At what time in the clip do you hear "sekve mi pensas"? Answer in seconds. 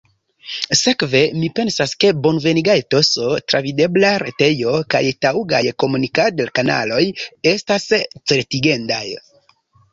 0.77-1.93